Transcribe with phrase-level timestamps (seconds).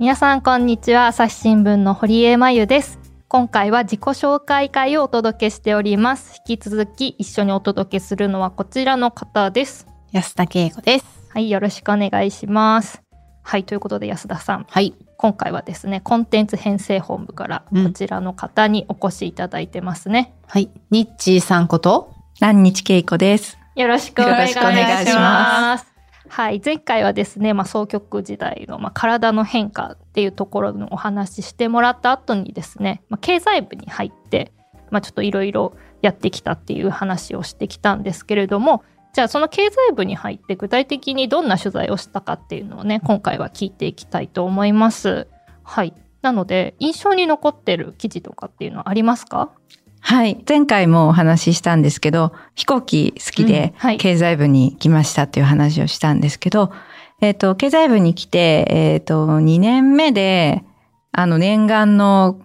[0.00, 1.08] 皆さんこんにちは。
[1.08, 2.98] 朝日新聞の堀江真由です。
[3.28, 6.40] 今回は自己紹介会をお届けしております。
[6.48, 9.86] 引き続き一緒にお届けするのはこちらの方です。
[10.10, 11.04] 安田恵子です。
[11.28, 13.02] はいよろしくお願いします。
[13.42, 14.64] はいということで安田さん。
[14.70, 14.94] はい。
[15.18, 20.70] 今回はですねコンテンツ編成本部からこちらの方にお越しいただいてますね、うん、はい。
[20.90, 22.14] ニッチーさんこと？
[22.40, 23.58] 何日恵子です。
[23.76, 24.56] よろしくお願いし
[25.14, 25.86] ます
[26.32, 34.52] はい、前回はですね、まあ、双極時代の、まあ、体の変化っていうところのお話ししてもらった後にですね、まあ、経済部に入って、
[34.90, 45.26] まあ、ちょっといろいろやってきたっていう話をしてきたんですけれどもじゃあその経済部に入って具体的にどんな取材をしたかっていうのをね今回は聞いていきたいと思います。
[45.64, 45.94] はい。
[46.22, 49.50] なので印象に残ってる記事とかっていうのはありますか？
[50.00, 50.42] はい。
[50.48, 56.78] 前回もお話ししたんですけど、飛行機好きで、経済部に来ましたっていう話をしたんですけど、うんはい、
[57.26, 60.64] えっ、ー、と、経済部に来て、えっ、ー、と、2年目で、
[61.12, 62.38] あの、念願の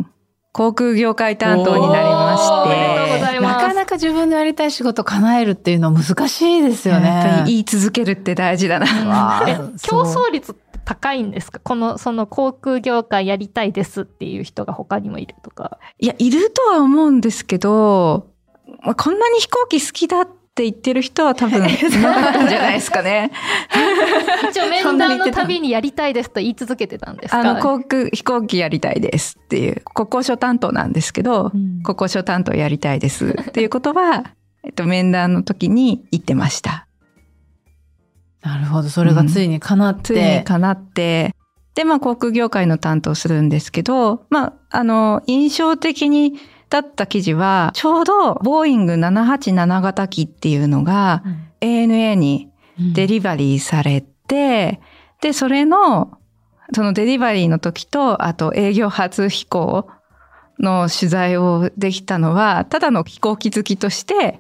[0.52, 3.16] 航空業界担当になりまして。
[3.42, 7.08] なかなか自分のやりたい仕事叶えるっていうのは難しいですよね。
[7.08, 9.44] やっぱり言い続けるって大事だな。
[9.82, 10.56] 競争率
[10.86, 11.60] 高いんですか？
[11.64, 15.80] この、その航空業界やりたいですっていう人が他にもいるとか。
[16.00, 18.28] いや、いるとは思うんですけど、
[18.84, 23.32] まあ、こんなに飛行機好きだって言ってる人は多分 いなかったんじゃないですかね。
[24.50, 27.40] 一応面談のたびにやりたいですと言い続けてたんですか？
[27.40, 34.24] あの、航空、飛行機やりたいですっていう、国交省担当なんですけど、うん、国交省担当やりたいですっていうことは、
[34.64, 36.85] えっと、面談の時に言ってました。
[38.46, 38.90] なるほど。
[38.90, 39.98] それがついに叶って。
[39.98, 41.36] うん、ついに叶って。
[41.74, 51.24] で、まあ、航空業界の担当するんですけど、まあ、あの、印象的にだった記事は、ちょうど、ボーイング787型機っていうのが、
[51.60, 52.50] ANA に
[52.94, 54.80] デリバリーされて、
[55.24, 56.20] うん、で、それの、
[56.74, 59.90] そのデリバリーの時と、あと営業初飛行
[60.60, 64.40] の取材をできたのは、ただの飛行機好きとして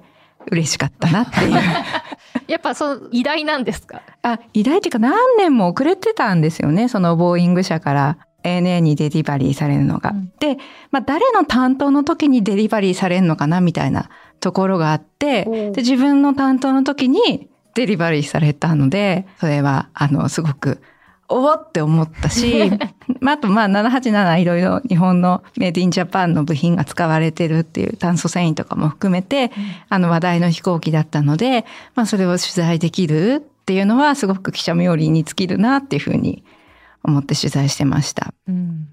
[0.51, 1.59] 嬉しかったなっていう。
[2.47, 4.01] やっぱその偉大なんですか？
[4.21, 6.87] あ、偉大っていうか何年も遅れてたんですよね。
[6.89, 10.11] そのボーイング社から ANA にデリバリーされるのが。
[10.11, 10.57] うん、で、
[10.91, 20.81] まあ誰の担当の時にデリバリーされるのかなみたいなところがあって、で自分の担当の時にデリバリーされたので、それはあのすごく
[21.27, 22.71] おおって思ったし、
[23.19, 29.51] まあ、あとまあ787いろいろ日本のメイドインジャパンの部品が使われてるっていう炭素繊維とかも含めて、
[29.89, 31.65] あの話題の飛行機だったので、
[31.95, 36.43] まあそれを取材できるっていうのはすごく記者冥利に尽きるなっていうふうに
[37.03, 38.33] 思って取材してました。
[38.47, 38.87] うん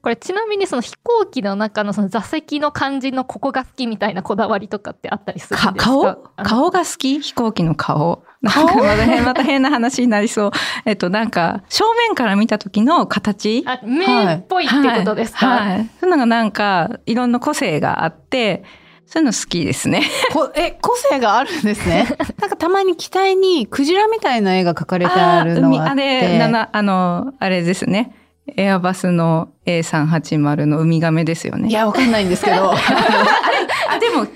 [0.00, 5.90] これちなみにその飛行機の中のその座席の感じのここが好きみたいなこだわりとかってあったりするんですか？
[5.90, 6.16] 顔？
[6.44, 7.20] 顔が好き？
[7.20, 8.22] 飛行機の顔？
[8.40, 10.50] なんかまた変また変な話になりそう。
[10.84, 13.64] えっとなんか正面から見た時の形？
[13.66, 14.04] あ目
[14.34, 18.62] っぽいってことですか、はい、はい、そういうのがなんかいろんな個性があって、
[19.06, 20.02] そういうの好きですね。
[20.32, 22.06] こえ、個性があるんですね？
[22.38, 26.18] なんかたまに機体にクジラみたいな絵が描かれてあるのがあって。
[26.18, 28.14] あれ、ななあの、あれですね。
[28.56, 31.68] エアバスの A380 のウミガメですよね。
[31.68, 32.72] いや、わかんないんですけど。
[33.90, 34.26] あでも、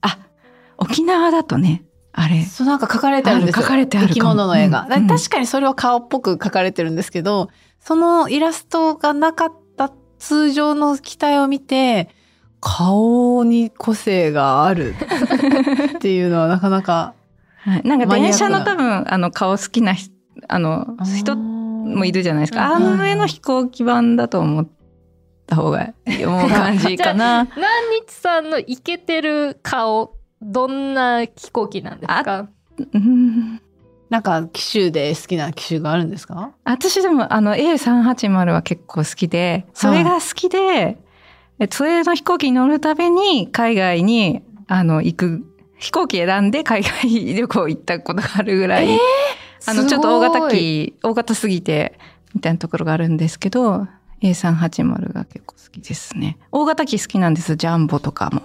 [0.00, 0.18] あ、
[0.78, 2.42] 沖縄だとね、あれ。
[2.42, 3.62] そう、なんか書かれてあるんですよ。
[3.62, 4.08] 書かれてある。
[4.08, 7.48] 生き物の絵が、うん、確かにそれは顔っぽく書かれてるんですけど、
[7.80, 12.08] そのイラストがなかった通常の機体を見て、
[12.60, 14.94] 顔に個性がある
[15.96, 17.14] っていうのはなかなか。
[17.58, 17.82] はい。
[17.84, 19.94] なんか電車の多分、あの、顔好きな
[20.46, 21.36] あの、人
[21.94, 22.74] もいるじゃないですか。
[22.74, 24.68] あの上の飛行機版だと思っ
[25.46, 27.44] た方が思う感じかな。
[27.56, 32.48] 何日さんのイケてる顔、どんな飛行機なんですか？
[34.10, 36.52] なんか機種で好きな機種があるんですか？
[36.64, 45.44] 私でもあの A380 は結構好きで、それが好きで、はい、それの飛行機に乗るたびに海外にあの行く、
[45.78, 48.90] 飛行機選んで海外旅行行ったことがあるぐらい。
[48.90, 48.98] えー
[49.66, 51.98] あの、ちょっと大型機、大型すぎて、
[52.34, 53.86] みたいなところがあるんですけど、
[54.22, 56.38] A380 が結構好きですね。
[56.52, 58.42] 大型機好きなんです、ジャンボとかも。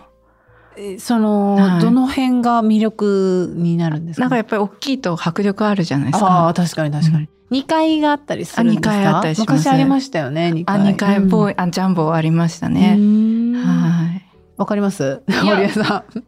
[0.98, 4.22] その、はい、どの辺が魅力になるんですか？
[4.22, 6.26] なんかやっぱり大きいと迫力あるじゃないですか。
[6.28, 7.30] ああ、確かに確かに。
[7.52, 8.92] うん、2階があったりするんですか？
[8.92, 9.52] あ、2階あったりします。
[9.52, 10.80] 昔ありましたよね、2階。
[10.80, 12.98] あ、2階ボーイ、うん、あ、ジャンボありましたね。
[13.64, 14.26] はい。
[14.58, 15.22] わかります？
[15.28, 16.24] 森江さん。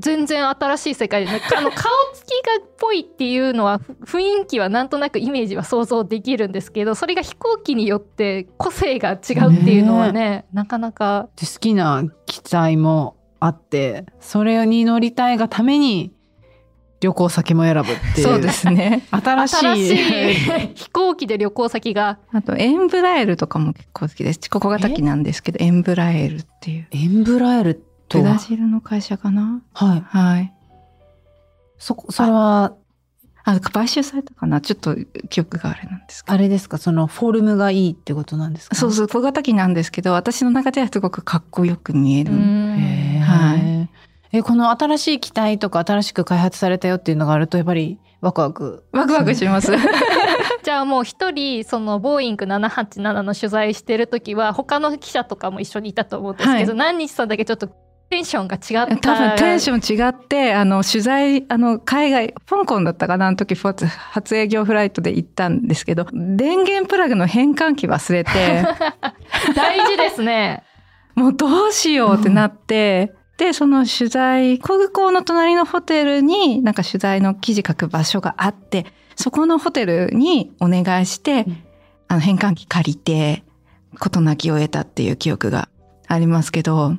[0.00, 11.28] 全然新しい世界で、ね、あの顔つきがっぽいっていうのは雰囲気はなんとなくイメージは想像できるんですけどそれが飛行機によって個性が違うっていうのはね、ね、なかなか。
[11.40, 16.12] 好きな機体もあってそれに乗りたいがために
[17.00, 18.26] 旅行先も選ぶっていう。
[18.26, 19.06] そうですね。
[19.10, 19.56] 新しい。
[19.56, 22.18] 新しい飛行機で旅行先が。
[22.30, 24.40] あと、エンブラエルとかも結構好きです。
[24.50, 26.86] 小型機なんですけど、エンブラエルっていう。
[26.90, 29.62] エンブラエルとブラはジルの会社かな？
[29.72, 30.00] はい。
[30.00, 30.52] はい。
[31.78, 32.74] そこ、それは、
[33.44, 34.60] あ、買収されたかな？
[34.60, 34.96] ちょっと
[35.28, 36.34] 記憶があれなんですけど。
[36.34, 36.78] あれですか？
[36.78, 38.76] そのフォルムがいいってことなんですか？
[38.76, 42.32] そうそう、小型機なんですけど、私の中ではすごくかっこよく見える。
[42.32, 43.88] はい
[44.32, 48.84] え、この新しい機体とか新しく開発されたよっていうのがあると、やっぱりワクワク。
[48.92, 49.72] ワクワクします。
[50.62, 57.70] じゃあもう一人そのボーイング787の取材してる時は他の記者とかも一緒にいたと思うんですけど、はい何日さんだけちょっと
[58.10, 59.14] テンションが違った。
[59.14, 68.64] 多分テンション違って、あの、取材、あの、海外、香港だったかな、あの時、初初営業フライトで行ったんですけど、電源プラグの変換器忘れて、
[69.54, 70.64] 大事ですね。
[71.14, 81.62] もうどうしようってなって、で、その取材、空港の隣のホテルになんか取材の記事書く場所があって、そこのホテルにお願いして、うん。
[82.08, 83.44] あの変換器借りて、
[84.00, 85.68] 事なきを得たっていう記憶が
[86.08, 86.96] ありますけど、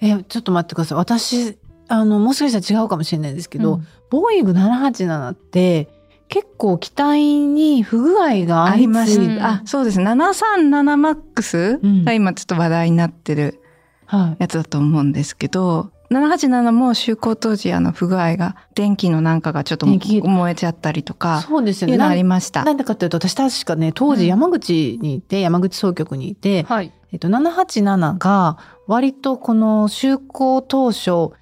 [0.00, 0.98] え、ちょっと待ってください。
[0.98, 1.58] 私、
[1.88, 5.88] あの、もしかしたら違うかもしれないですけど、うんボーイング787って
[6.28, 9.98] 結構機体に不具合がありまし相次いで、うんあ、そうです。
[10.00, 13.60] 737MAX うんが今ちょっと話題になってる
[14.06, 14.42] はい。
[14.42, 21.96] やつだと思うんですけど、787も就航当時あの不具合が、電気のなんかがちょっと燃えちゃったりとか、そうですよね。
[21.96, 22.62] あなりました。
[22.62, 31.32] なんでかっていうと、私確かね、当時山口にいて、山口総局にいて、はいえっと、787が割とこの就航当初、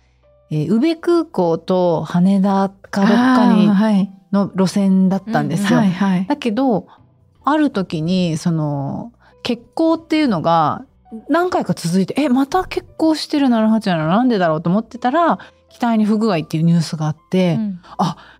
[0.50, 4.10] えー宇部空港と羽田かどっかに。
[4.34, 5.78] の路線だったんですよ。
[5.78, 6.26] はいはい。
[6.26, 6.88] だけど、
[7.44, 9.12] ある時に、その、
[9.44, 10.84] 欠航っていうのが
[11.28, 15.38] 何回か続いて、え、また欠航してる787なんでだろうと思ってたら、
[15.68, 17.80] 機体に不具合っていうニュースがあって、うん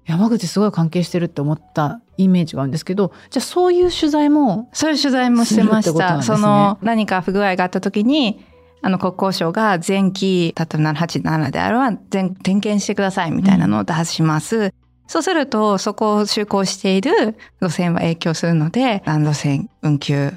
[0.06, 6.78] 山口すごい関係してるって思ったイメージがあるんですけど、じゃあそういう取材も、そういう取材もしてました。
[6.82, 8.44] 何か不具合があった時に、
[8.84, 14.74] あの、国交省が前期、例えば787であれば、全点検してくださいみたいなのを出します。
[15.06, 20.34] そうすると、そこを就航している路線は影響するので、ランド線運休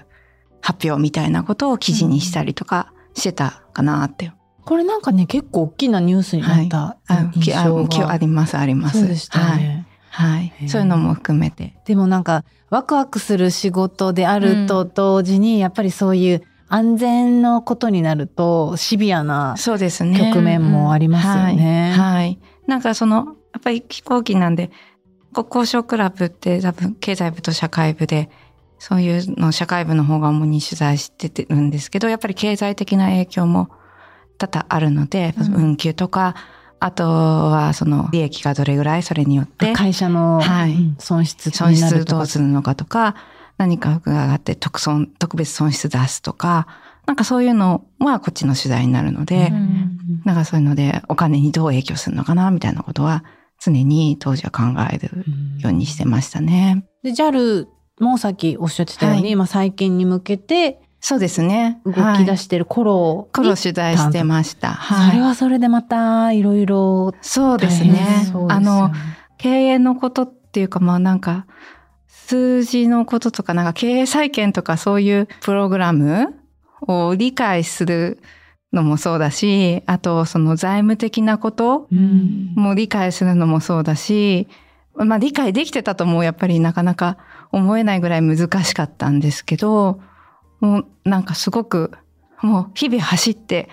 [0.61, 4.31] 発表みたいなことを記事にしたりとかしてたかなって。
[4.63, 6.97] これなんかね、結構大きなニュースになった
[7.35, 8.17] 印象きあが。
[8.17, 8.99] ります、あります。
[9.01, 9.85] そうでしたね。
[10.17, 10.39] はい。
[10.39, 10.69] はい。
[10.69, 11.75] そういうのも含めて。
[11.83, 19.55] でもなんか、ワクワクする仕事であると同時に、やっぱりそういう安全のことになると、シビアな。
[20.31, 21.93] 局面もありますよね。
[21.95, 22.15] はい。
[22.15, 23.15] はいなんかその、
[23.53, 24.71] やっぱり飛行機なんで、
[25.33, 28.29] 国交省クラブって多分経済部と社会部で、
[28.77, 33.69] そういうのを社会部の方が主に取材してるんですけど、やっぱり経済的な影響も
[34.37, 36.35] 多々あるので、うん運休とか、
[36.79, 43.15] あとはその利益がどれぐらいそれによって会社の、はいうん損失損になるとか失どうするのかとか、
[43.57, 46.67] 何かがあって特損、特別損失出すとか、
[47.05, 49.93] なんかそういうのはこっちの取材になるので、うん
[50.23, 53.23] なんかそういうのでお金にどう影響するのかなみたいなことは
[53.61, 55.25] 常に当時は考える
[55.59, 56.85] ようにしてましたね。
[57.03, 57.67] で、JAL
[57.99, 61.79] もさっきおっしゃってたように、はいまあ再建に向けてそうですね。
[61.85, 64.73] 動き出してる頃に、頃取材してました。
[64.75, 65.19] それはい。
[65.21, 68.23] はそれでまたいろいろそうですね。
[68.25, 68.91] すよあの、
[69.37, 71.45] 経営のことっていうかまあなんか、
[72.27, 76.35] 数字のこととかなんか経営再建とかそういうプログラム
[76.81, 78.19] を理解する
[78.73, 82.53] のもそうだし、あとその財務的なことうん。
[82.55, 84.49] もう理解するのもそうだし、
[84.93, 87.17] まあ理解できてたともやっぱりなかなか
[87.53, 90.01] 思えないぐらい難しかったんですけど、
[90.59, 91.93] もうなんかすごく
[92.41, 93.69] もう日々走って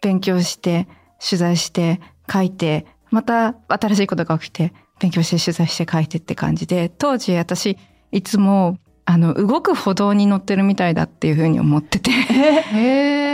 [0.00, 0.88] 勉強して
[1.24, 7.78] 取材して書いて、また新しいことが起きて勉強して取材して書いてって感じで、当時私
[8.12, 12.10] いつもあの動く歩道に乗ってるみたいだっていうふうに思ってて、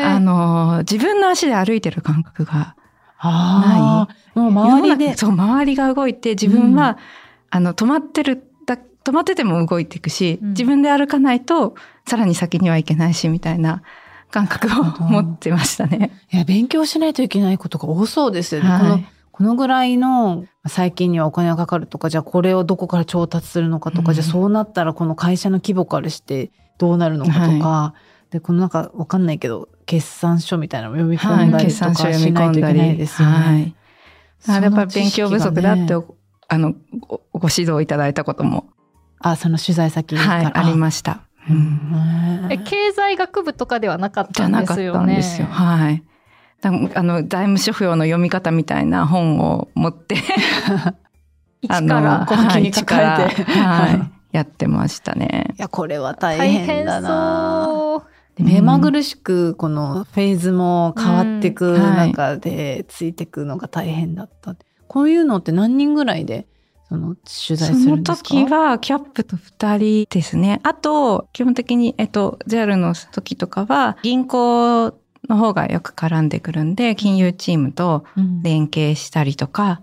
[0.04, 2.75] あの自分の足で歩いてる感覚が
[3.18, 5.16] ああ、もう周りで。
[5.16, 6.99] そう、周りが動いて、自分は、
[7.50, 11.75] あの、止まってる、だ止まってても動いていくし、うん自分で歩かないと、
[12.06, 13.82] さらに先にはいけないし、みたいな
[14.30, 16.12] 感覚を持ってましたね。
[16.32, 18.68] いや、勉強しないといけないことが多そうですよね。
[18.68, 18.80] はい。
[18.80, 19.04] この
[19.38, 27.95] ぐらいの最近にはお金がかかるとか、じゃあこれをどこから調達するのかとか、うんじゃあそうなったらこの会社の規模からしてどうなるのかとか、
[28.30, 32.97] で、このなんかわかんないけど、決算書みたいなのを読み込んだりとか決算書読しみ込んだないといけないり。
[32.99, 33.35] ですよね。
[33.35, 33.75] はい。
[34.49, 35.95] あれやっぱり勉強不足だって
[36.50, 38.71] あの、ごご指導いただいたことも、
[39.21, 40.28] あ、その取材先から。
[40.28, 41.23] はい、ありました。
[41.49, 41.59] ううん
[42.49, 42.49] ん。
[42.50, 44.99] え経済学部とかではなかったんじゃなかっですよね。
[44.99, 45.47] たんですよ。
[45.47, 46.02] はい。
[46.60, 50.16] だあの、財務諸表の読み方みたいな本を持って、
[51.62, 55.54] 一から小脇に抱えてはいはい、やってましたね。
[55.56, 58.02] いや、これは大変だな。
[58.38, 64.54] 目まぐるしくこのフェーズも変わってく中でついてくのが大変だった。
[64.86, 66.46] こういうのって何人ぐらいで
[66.88, 68.28] その取材するんですか？
[68.28, 70.60] その時はキャップと2人ですね。
[70.62, 74.92] あと、基本的に、えっと、JAL の時とかは銀行
[75.28, 78.04] の方がよく絡んでくるんで、金融チームと
[78.42, 79.82] 連携したりとか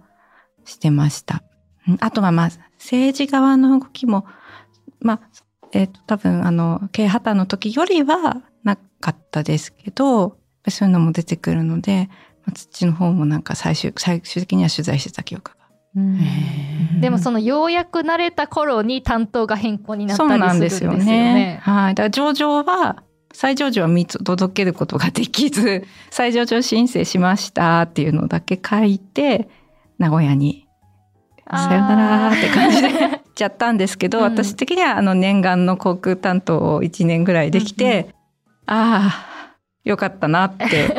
[0.66, 1.44] してました。
[1.88, 2.50] うんあとはまあ、
[2.80, 4.26] 政治側の動きも、
[5.00, 5.20] まあ、
[5.72, 10.38] えっ、と、多分、あの、経営破綻の時よりはなかったですけど、
[10.68, 12.10] そういうのも出てくるので、
[12.46, 15.66] まあ、土の方もなんか最終、最終的には取材してた記憶が。
[17.00, 21.34] でもそのようやく慣れた頃に担当が変更になったそうなんりですすよるんですよね。
[21.34, 21.60] ね。
[21.62, 21.96] はい。
[21.96, 23.04] だから上場は、
[23.36, 29.50] 再上場は見届けることができず、 再上場申請しましたっていうのだけ書いて、
[30.00, 30.68] 名古屋に、
[31.52, 34.24] さよならって感じで 行っちゃったんですけど、うん。
[34.24, 38.08] 私的にはあの念願の航空担当を1年ぐらいできて、
[38.68, 40.96] ああ、よかったなって、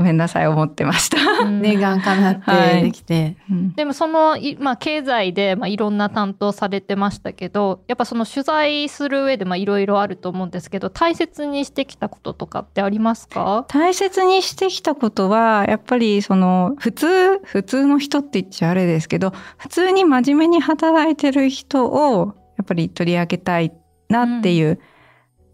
[0.00, 1.18] ごめんなさい、思ってました。
[1.44, 3.74] 願かなってできて、うん。
[3.74, 13.66] でもその、いまあ、経済で、まあ、いろんな担当されてましたけどやっぱその取材する上でまあいろいろあると思うんですけど大切にしてきたこととかってありますか？
[13.68, 23.72] 大切にしてきたことは、やっぱりその、普通、普通の人って言っちゃあれですけど、普通に真面目に働いてる人を、やっぱり取り上げたい
[24.08, 24.80] なっていう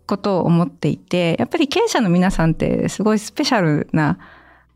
[0.07, 4.19] ことを思っていて、やっぱり経営者の皆さんってすごいスペシャルな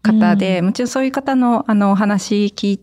[0.02, 2.80] 方で、もちろんそういう方のあのお話聞い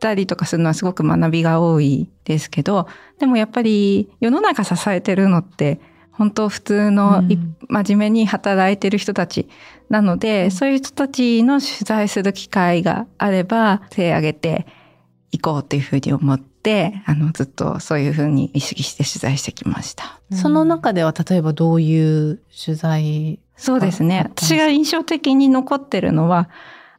[0.00, 2.88] たりとかするのはすごく学びが多いですけど、
[3.18, 5.80] でもやっぱり世の中支えてるのって、
[6.12, 7.56] 本当普通のいうん。
[7.68, 9.48] 真面目に働いてる人たち
[9.88, 14.66] なので、そういう人たちの取材する機会があれば、手を挙げて
[15.30, 20.20] いこうっていうふうに思って、あの、ずっとそういうふうに意識して取材してきました。
[20.32, 26.48] その中では例えばどういう取材そうですね私が印象的に残ってるのは、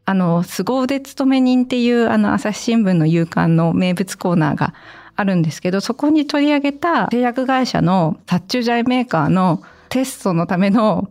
[0.06, 4.74] あの、凄腕勤め人っていう、あの、朝日新聞の夕刊の名物コーナーが
[5.18, 11.10] あるんですけど、そこに取り上げた製薬会社の殺虫剤メーカーのテストのための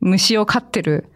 [0.00, 1.06] 虫を飼ってる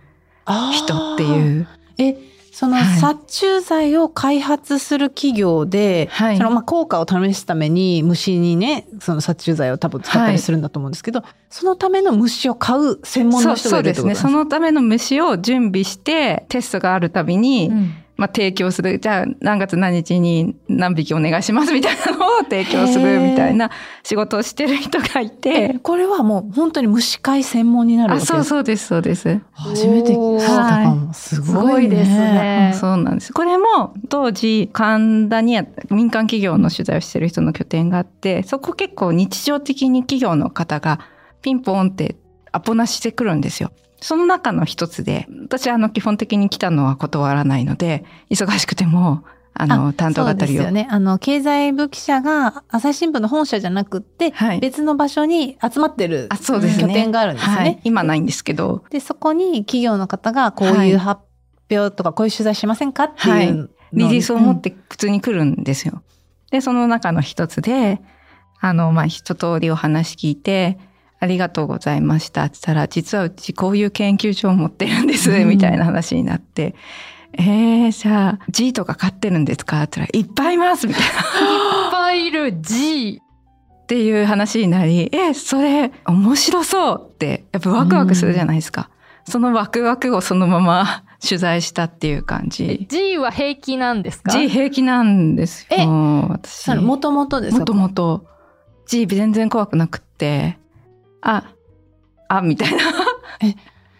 [0.72, 1.26] 人ってう。
[1.26, 1.68] いう。
[1.98, 2.16] え、
[2.60, 2.84] そのはい。
[3.00, 6.36] 殺虫剤を開発する企業で、はい。
[6.36, 14.30] そのまあ効果を試すために虫にね、その殺虫剤を多分使ったりするんだと思うんですけど、そのための虫を買う専門の人がいるってことですね。
[14.30, 18.98] そのための虫を準備して、テストがあるたびに、うんまあ、提供する。
[18.98, 23.70] じゃあ、何月何日に何匹お願いしますみたいなのを提供するみたいな
[24.02, 25.78] 仕事をしてる人がいえて。
[25.82, 29.40] これはもう本当に虫飼い専門になるわあ、けですそうそうです、そうです。
[29.52, 31.14] 初めて聞いたかも。
[31.14, 32.72] すすごいですね。
[32.78, 33.32] そうなんです。
[33.32, 41.00] これも当時神田にあ民間企業の取材をしてる人の拠点があって、そこ結構日常的に企業の方が
[41.40, 42.16] ピンポンって
[42.52, 43.70] アポなししてくるんですよ。
[44.00, 50.46] その中の一つで、私はあの基本的に来たのは断らないので、忙しくても、あの、担当そう語りを。
[50.46, 50.88] ですよね。
[50.90, 54.60] あの、経済部記者が朝日新聞の本社じゃなくって、はい。
[54.60, 56.82] 別の場所に集まってるあ、そうですね。
[56.84, 57.54] 拠点があるんですね。
[57.54, 57.80] はい。
[57.84, 61.22] 今ないんですけど、で、そこに企業の方がこういう発
[61.70, 66.02] 表とかこういう取材しませんかっていうのをリリースを持って普通に来るんですよ。
[66.50, 68.00] で、その中の一つで、
[68.60, 70.78] あの、まあ、一通りお話聞いて、
[71.20, 76.74] ありがとうございましたって言ったら、実はうちこういう研究所を持ってるんです、うんみたいな話になって、
[77.34, 79.82] えー、じゃあ、G とか飼ってるんですか？
[79.82, 81.08] って言ったら、いっぱいいますみたいな。
[81.08, 81.12] い
[81.88, 83.20] っぱいいる G。
[83.82, 88.88] っていう話になり、え、それ面白そうって、やっぱワクワクするじゃないですか。
[89.28, 92.86] そのワクワクをそのまま 取材したっていう感じ。
[92.88, 95.76] G は平気なんですか？G 平気なんですよ。
[95.76, 96.74] え私。
[96.76, 97.58] もともとですか？
[97.60, 98.24] もともと
[98.86, 100.56] G 全然怖くなくって、
[101.22, 101.54] あ、
[102.28, 102.78] あ、みたいな。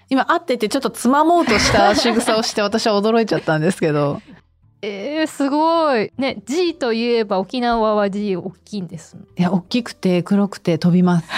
[0.09, 4.21] 今会っててちょっとつまもうとした仕草をして私は驚いちゃったんですけど。
[4.83, 6.11] えー、すごい。
[6.17, 9.17] ね、G といえば沖縄は G 大きいんです。
[9.37, 11.29] いや、大きくて黒くて飛びます。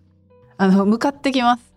[0.56, 1.74] あの、向かってきます。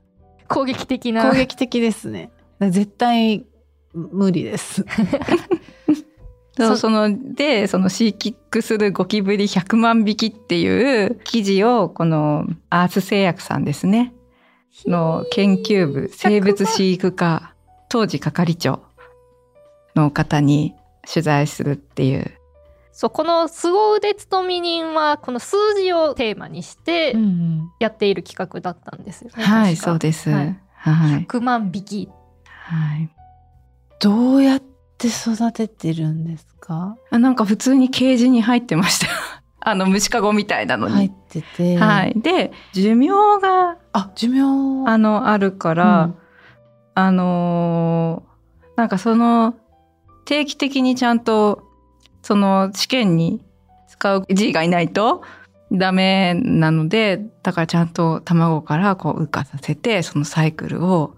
[0.47, 1.29] 攻撃的な。
[1.29, 2.31] 攻撃的ですね。
[2.59, 3.45] 絶対
[3.93, 4.85] 無理です。
[6.57, 14.13] そうそその、で、そのシーキックするゴキブリ100万匹っていう記事を、このアース製薬さんですね。
[14.85, 17.53] の研究部、生物飼育課、
[17.89, 18.81] 当時係長
[19.95, 20.75] の方に
[21.11, 22.31] 取材するっていう。
[22.91, 29.43] そう、この凄腕勤め人は、この数字をテーマにしてうんやっている企画だったんですよね。
[29.43, 30.29] はい、確かそうです。
[30.29, 30.55] ははいい。
[30.79, 31.25] はい。
[31.25, 32.09] 100万匹。
[33.99, 34.63] どうやっ
[34.97, 36.97] って育ててるんですか？
[37.11, 39.07] あなんか普通にケージに入ってました。
[39.59, 40.93] あの虫かごみたいなのに。
[40.93, 41.77] 入ってて。
[41.77, 42.13] はい。
[42.15, 43.09] で、寿命
[43.41, 44.41] が、あ、寿命。
[44.89, 46.15] あの、あるから、うん
[46.95, 49.55] あのーなんかその、
[50.25, 51.63] 定期的にちゃんと、
[52.21, 53.43] その試験に
[53.87, 55.21] 使う G がいないと
[55.71, 61.16] ダメなので、だからちゃんと卵からこう羽化させて、そのサイクルを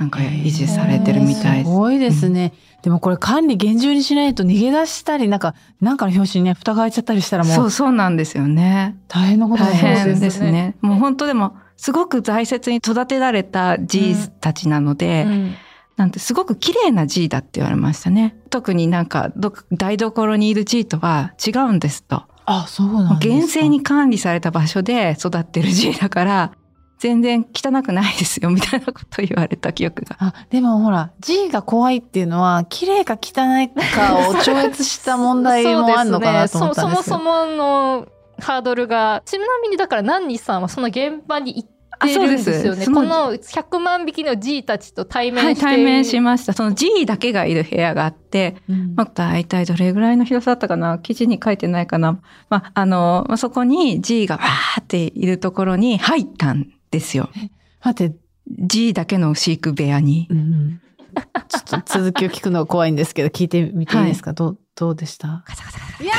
[0.00, 1.76] なんか維持されてるみたいですす。
[1.76, 2.54] ごいですね。
[2.82, 8.96] でもこれ管理厳重にしないと逃げ出したり、なんか、なんかの表紙にね、蓋が開いちゃったりしたらもそううそうなんですよね。
[9.08, 10.52] 大変なこと大だと思うん変ですね。
[10.52, 15.54] ねもう本当でも、すごく大切に育てられた G たちなので、うん
[15.96, 18.34] なんてすごく綺麗な G だって言われましたね。
[18.48, 22.22] 特になんかど台所にいる G とは違うんですと。
[22.46, 23.34] あ、そうなんですか。
[23.34, 26.52] 厳正に管理された場所で育ってる G だから、
[27.00, 30.16] 全然汚くないですよみたいなことを言われた記憶が。
[30.18, 38.06] あ、でもほら、G が怖いっていうのは、綺麗か汚いかを超越した問題もあるのかなと思ったんです ね そそもそもの
[38.38, 41.68] ハードルがちなみにだからナンニさんはその現場に行っ
[42.08, 46.52] てるんですよねこの100万匹の G たちと対面はい、して、対面しました。
[46.52, 52.20] その G だけがいる部屋があって、うんまあ、大体どれぐらいの広さだったかな記事に書いてないかな。
[52.50, 57.30] まあ、あの、まあ、そこに G がわーっているところに入ったんですよ。
[57.82, 58.16] 待って、
[58.58, 60.26] G だけの飼育部屋に。
[60.30, 60.80] うん
[61.48, 65.44] ちょっと続きを聞くのが怖いんですけど、聞いてみていいですか、 どう、どうでした？
[66.00, 66.12] いや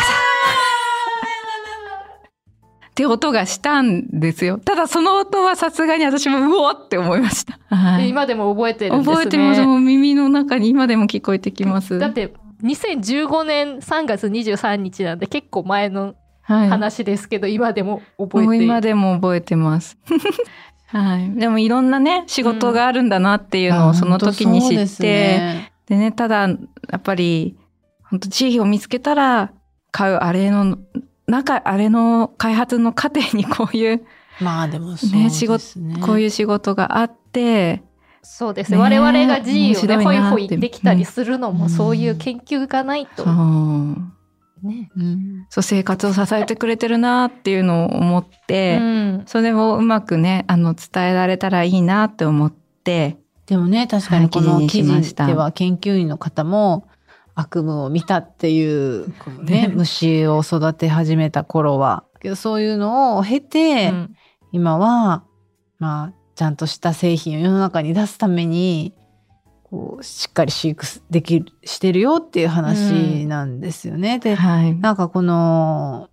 [2.91, 4.59] って音がしたんですよ。
[4.59, 7.57] ただその音はさすがに私もうおーって思いました。
[7.73, 8.09] はい。
[8.09, 9.61] 今でも覚えてるんですね覚えてます。
[9.61, 11.97] もう耳の中に今でも聞こえてきます。
[11.99, 19.97] だって2015年3月23日なんで結構前のはい、話ですけど、今でも覚えてる今でも覚えてます。
[20.87, 21.31] はい。
[21.35, 26.57] でもいろんなね、仕事があるんだなっていうのをその時に知って、でね、ただ、や
[26.97, 27.57] っぱり、
[28.03, 29.51] 本当地域を見つけたら、
[29.91, 30.77] 買うあれの、
[31.27, 34.03] 中、あれの開発の過程にこういう、
[34.41, 35.57] まあでもそうねですね。
[35.59, 37.83] 仕事こういう仕事があって、
[38.23, 43.97] そうですねね我々が G をねホイホイできたりするのもうんそういう研究がないとそう。
[44.63, 45.45] ね、うん。
[45.49, 49.23] そう、生活を支えてくれてるなっていうのを思って、うん。
[49.25, 56.87] それをうまくね、あの、伝えられたらいいなって思って、でもね、確かにこはいの記記事では研究員の方も
[57.35, 59.09] 悪夢を見たっていう、
[59.43, 59.73] ね、ね。
[59.73, 62.05] 虫を育て始めた頃は。
[62.21, 64.15] けどそういうのを経て、うん。
[64.51, 65.23] 今は、
[65.79, 68.93] まあ、ちゃんとした製品を世の中に出すために、
[69.71, 74.19] こう、しっかり飼育できる、してるよっていう話なんですよね。
[74.19, 74.75] で、はい。
[74.75, 76.09] なんかこの、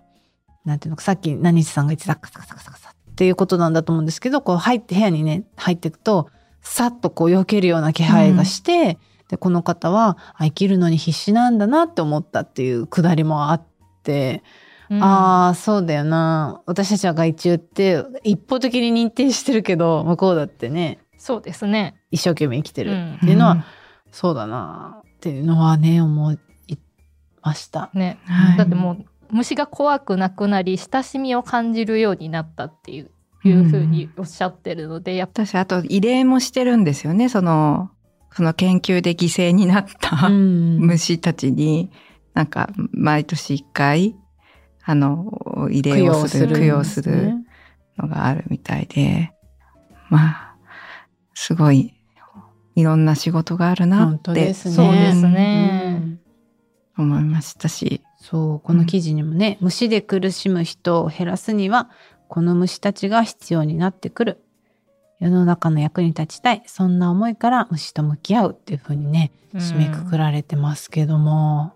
[0.65, 6.29] なんていうのか、さっき何日さんが言ってたカサカサカサカサっていうことなんだと思うんですけど、こう入って部屋にね、入っていくと、
[6.63, 13.67] さっとこう避けるような気配がして、で、この方は、あ生きるのに必死なんだなって思ったっていうくだりもあっ
[14.05, 14.43] て、
[14.91, 16.63] うんああ、そうだよな。
[16.65, 21.98] 私たちは害虫って一方的に認定してるけど、向こうだってね、そうですね。
[22.11, 22.93] 一生懸命生きてる。
[22.93, 23.15] うん。
[23.17, 23.65] っていうのは、
[24.11, 26.39] そうだなっていうのはね、思い
[27.43, 27.91] ました。
[27.95, 28.59] ね、はい。
[28.59, 33.11] だってもう虫が怖くなくなり親しみを感じるようになったっていう
[33.45, 37.29] いうふうにおっしゃってるので、やっぱ私、あと、慰霊もしてるんですよね。
[37.29, 37.91] その、
[38.33, 40.79] その研究で犠牲になったうん。
[40.79, 41.91] 虫たちに、
[42.35, 44.17] なんか、毎年一回、
[44.85, 45.31] あの、
[45.71, 47.35] 慰霊をする、供養する
[47.97, 49.33] のがあるみたいで、
[50.09, 50.57] まあ、
[51.35, 51.95] すごい、
[52.79, 54.75] いろんな仕事があるな本って当ですね。
[54.75, 55.95] そうですうね。
[55.95, 56.21] ん
[56.97, 61.91] 思いましたし、そう、この記事にもね、虫で苦しむ人を減らすには、
[62.29, 64.45] この虫たちが必要になってくる。
[65.19, 66.63] 世の中の役に立ちたい。
[66.67, 71.73] そんな思いから虫と向き合うっていうふうにね、締めくくられてますけども。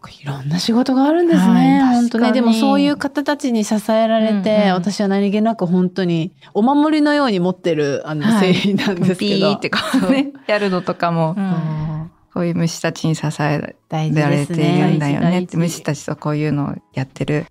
[0.00, 1.80] か、いろんな仕事があるんですね。
[1.80, 2.32] はい本当ね。
[2.32, 9.16] でもそういう方たちに支えられて、うんうん私は何気なく本当にお守りのように持ってるあのはい製品なんですけど。
[9.18, 14.98] ピーってこうね、やるのとかも、うんこういう虫たちに支えられているんね。
[15.00, 17.46] だよねって、虫たちとこういうのをやってる、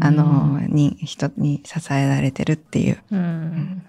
[0.00, 3.02] あの、に、人に支えられてるっていう。
[3.10, 3.82] うん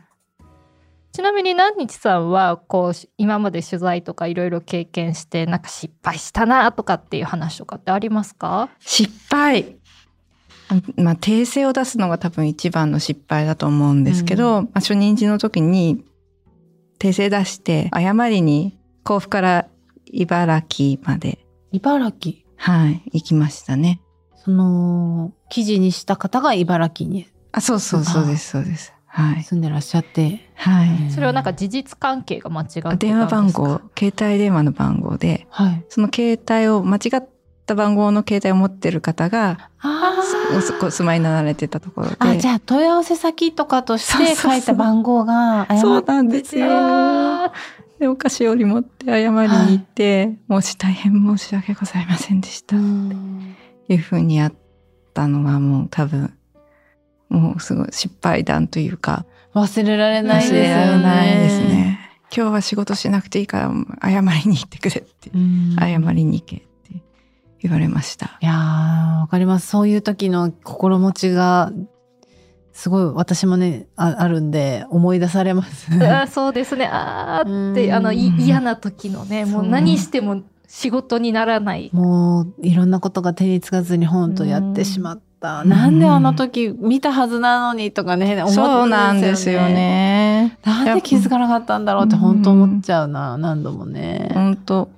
[1.14, 8.70] ちなみに何日さんはこう今まで取材とかいろいろ経験してなんか失敗したなとかっていう話とかってありますか？
[8.80, 9.78] 失敗
[10.96, 16.06] まあ、訂正を出すのが多分一番の失敗だと思うんですけど、まあ、初任地の時に
[16.98, 19.68] 訂正出して、誤りに甲府から
[20.06, 21.40] 茨城まで、
[21.74, 22.38] 茨城？
[22.56, 24.02] はい、行きましたね。
[24.38, 28.94] その、記事にした方が茨城にあ、そうそうそうです、そうです。
[29.08, 29.44] はい。
[29.44, 30.51] 住んでらっしゃって。
[30.62, 31.12] はい。
[31.12, 33.14] それはなんか事実関係が間違ってたんですか？
[33.14, 35.86] 電話番号、携帯電話の番号で、はい。
[35.90, 37.28] その携帯を間違っ
[37.66, 40.14] た番号の携帯を持ってる方があ
[40.56, 42.16] お住まいになられてたところで。
[42.20, 46.68] あ、じゃあ問い合わせ先とかとして書いた番号が誤そうっなんですよ。
[46.70, 47.52] あ
[48.00, 52.76] で、お菓子折り持って謝りに行って、もし大変申し訳ございませんでした。
[52.76, 53.56] うん
[53.88, 54.54] いうふうにやっ
[55.14, 56.34] たのがもう多分、
[57.30, 60.60] もうすごい失敗談というか、忘れられないですね。
[60.62, 62.00] れられないですね。
[62.36, 65.76] 今日は仕事しなくていいから謝りに行ってくれって、うん。
[65.78, 66.66] 謝りに行けって
[67.62, 68.38] 言われました。
[68.42, 69.68] いやー、わかります。
[69.68, 71.72] そういう時の心持ちが、
[72.72, 75.92] すごい私もね、ああるんで、思い出されます。
[75.92, 85.22] ーそうですねあーってうんあのい嫌な時のねもう何しても仕事にならないもう、いろんなことが手につかずに本当やってしまった。
[85.22, 89.62] うんなんであの時見たはずなのにとかね、思ってそうなんですよ。
[89.62, 90.60] ね。
[90.64, 94.30] なんで気づかなかったんだろうって本当思っちゃうな、何度もね。
[94.36, 94.90] 本当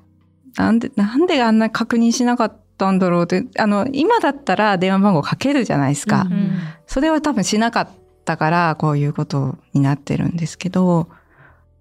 [0.58, 6.28] なんで、なんであんな確認しなかったんだろうって、あの、今だったら電話番号かけるじゃないですか。
[6.30, 6.52] うん
[6.86, 7.88] それは多分しなかっ
[8.26, 11.08] たから、こういうことになってるんですけど、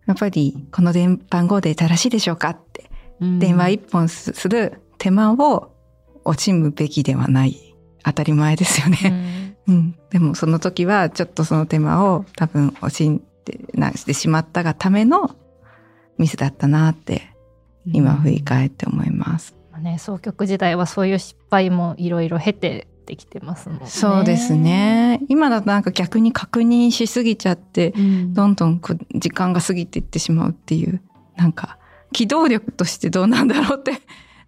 [0.06, 5.72] やっぱり、この電番号で正しいでしょうかって、うん電話一本すする手間を
[6.24, 7.71] 惜しむべきではない。
[8.04, 9.56] 当たり前ですようね。
[9.68, 9.94] んうん。
[10.10, 15.36] でも、その時は、ちょっとその手間を多分惜しんでなしてしまったがための
[16.18, 17.22] ミスだったなって、
[17.86, 19.54] 今振り返って思います。
[19.72, 25.20] まあね総局時代はそういう失敗もいろいろ経てできてますもんねそうですね。
[25.28, 31.00] 今だとなんか逆に確認しすぎちゃって、うんどんどんこう時間が過ぎていってしまうっていう、
[31.36, 31.78] なんか
[32.12, 33.92] 機動力としてどうなんだろうって、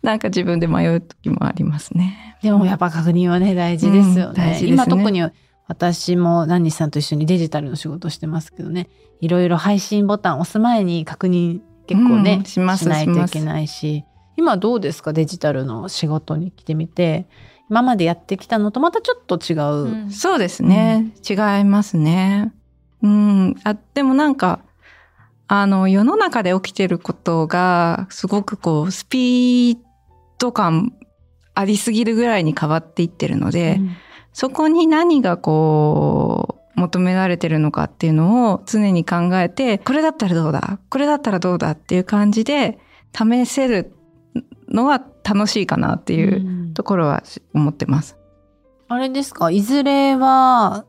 [0.05, 2.37] なんか自分で迷う時もありますね。
[2.43, 4.29] でもやっぱ確認はね、大事ですよね。
[4.29, 5.23] うん大事ね今特に
[5.67, 8.89] 私も何日さんと一緒にデジタルの仕事をしてますけどね、
[9.21, 14.05] いろいろ配信ボタンを押す前に確認結構ね、うんしますないといけないし、
[14.37, 15.15] 今どうですか？
[15.15, 17.27] デジタルの仕事に来てみて、
[17.71, 19.63] 今までやってきたのとまたちょっと違う。
[19.63, 21.15] うんそうですね。
[21.29, 22.53] 違いますね。
[23.03, 23.55] うん。
[23.65, 24.61] あ、でもなんか、
[25.47, 29.79] あの、世の中で起きてることが、すごくこう、スピー
[30.45, 30.93] ド感
[31.55, 33.91] ありすぎるぐらいに変わっていってるので、うん。
[34.33, 42.81] そこに何がこう、求められてるのかっていうのを常に考えて、これだったらどうだこれだったらどうだっていう感じで
[43.17, 43.95] 試せる
[44.69, 46.75] のは楽しいかなっていううん。
[46.75, 47.23] ところは
[47.55, 48.17] 思ってます。
[48.89, 49.53] あれですか？
[49.53, 50.85] いずれは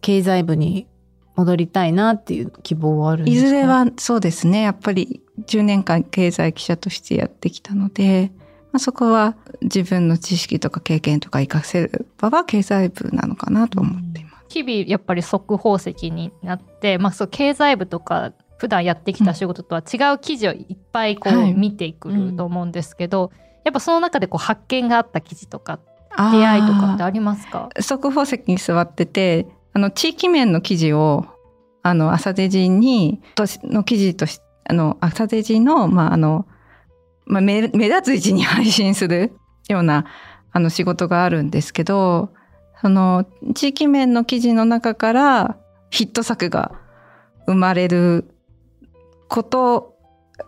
[0.00, 0.88] 経済部に
[1.36, 4.62] 戻りたいなっていう希望はあるいずれはそうですね。
[4.62, 8.32] やっぱり10年間経済記者としてやってきたので、
[8.74, 14.46] まあ、そこは自分の知識とか経験とか活かせる場は経済部なのかなと思っています。
[14.48, 21.54] 日々やっぱり速報石になって、まあ、そう経済部とか普段やってきた仕事とは違う記事をいっぱいこうはい。
[21.54, 23.30] 見てくると思うんですけど、
[23.64, 25.78] やっぱその中でこう発見があった記事とか
[26.32, 27.68] 出会いとかってありますか？
[27.80, 31.26] 速報石に座ってて、あの、地域面の記事を、
[31.84, 33.20] あの、朝デジに、
[33.62, 36.46] の記事とし、あの、朝デジの、まあ、あの、
[37.26, 39.32] まあ、目目立つ位置に配信する
[39.68, 40.04] ような、
[40.52, 42.32] あの、仕事があるんですけど、
[42.80, 45.56] その、地域面の記事の中から
[45.90, 46.72] ヒット作が
[47.46, 48.26] 生まれる
[49.28, 49.94] こと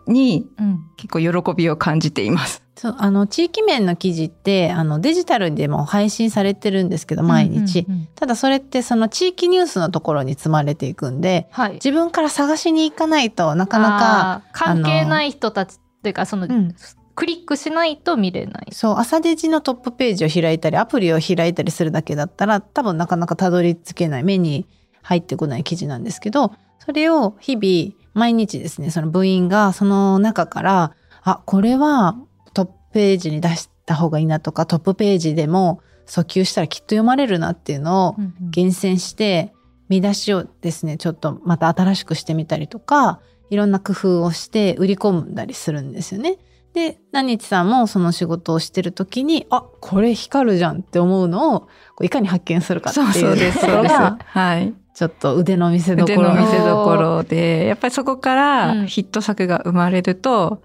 [0.07, 0.79] にうん。
[0.97, 2.63] 結構喜びを感じています。
[2.75, 7.99] そうあの地域面の記事ってあのデジタルでも配信されてるんですけど毎日、うんうん。
[8.01, 11.73] うんただそれってその地域ニュースのところに積まれていくんではい。
[11.73, 16.75] 自分から探しに行かないとなかなか、関係ない人たちっていうかその、うん
[17.17, 18.67] クリックしないと見れない。
[18.71, 24.67] そう朝デジのトップページを開いたりアプリを開いたりするだけだったら多分なかなかたどり着けない目に
[25.01, 30.93] 入ってこない記事なんですけどそれを日々毎日ですねその部員がその中から
[31.23, 32.15] あこれは
[32.53, 38.15] トップページに出した方がいいなとかトップページでも訴求したらきっと読まれるなっていうのを
[38.51, 39.55] 厳選して
[39.89, 46.37] 見出しをですねちょっとまた新しくしてみたりとかいろんな工夫をして売り込んだりするんですよね。
[46.73, 51.69] で何日さんもその仕事をしてる時にあこれ光るじゃんって思うのをこ
[52.01, 53.93] ういかに発見するかってそうそういです、うとこそうです。
[53.95, 54.73] ろがはい。
[54.93, 60.63] ちょっと腕の見せ所腕の見せの所で、やっぱりそこかうらんヒット作が生まれると、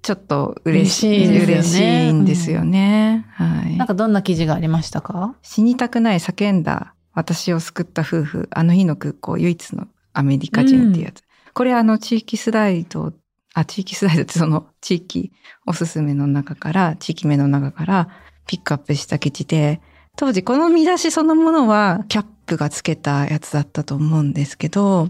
[0.00, 3.26] ちょっと嬉しい、嬉嬉しいですよねしいんですよね。
[3.32, 3.76] はい。
[3.76, 5.36] なんかどんな記事がありましたか？
[5.42, 11.22] 死にたくない叫んだ私を救った夫婦、あの日の空港唯一のアメリカ人っていうやつ。
[11.54, 13.12] これあの地域スライド、
[13.54, 15.32] あ、地域スライドってその地域
[15.66, 18.08] おすすめの中から、地域名の中から
[18.46, 19.80] ピックアップした記事で、
[20.16, 25.08] 当時この見出しそのものはキャップがつけたやつだったと思うんですけど、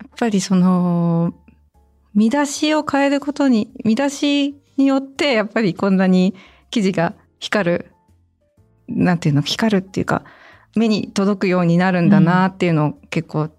[0.00, 1.34] やっぱりその、
[2.14, 6.34] 見出しを変えることに、見出しによってやっぱりこんなに
[6.70, 7.92] 記事が光る、
[8.88, 10.24] なんていうの、光るっていうか、
[10.76, 13.50] 目に届くようになるんだなっていうのを結構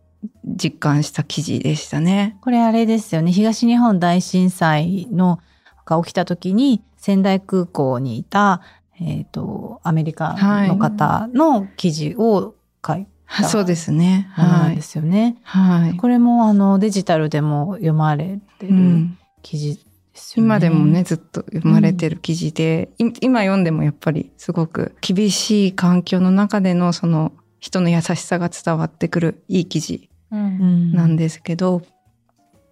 [0.46, 2.38] 実感した記事でしたね。
[2.42, 3.32] これあれですよね。
[3.32, 5.40] 東日本大震災の
[5.86, 8.62] が起きた時に仙台空港にいた、
[9.00, 10.36] えっ、と、アメリカ
[10.68, 12.56] の方の記事を
[12.86, 14.30] 書いた、そうですね。
[14.34, 14.76] はい。
[14.76, 15.38] ですよね。
[15.44, 15.98] はい。
[15.98, 19.82] これもあのデジタルでも読まれてるうん記事で
[20.14, 20.48] すよね。
[20.48, 31.82] 今でもね、ずっと読まれてる記事で、い今読んでもやっぱりすごく厳しい環境の中でのその人の優しさが伝わってくるいい記事ううんんなんですけど、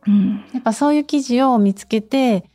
[0.08, 0.46] うん。
[0.54, 2.46] やっぱそういう記事を見つけて、